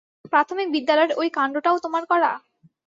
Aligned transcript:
প্রাথমিক 0.31 0.67
বিদ্যালয়ের 0.75 1.11
ঐ 1.17 1.23
কান্ডটাও 1.37 1.77
তোমার 1.85 2.03
করা? 2.11 2.31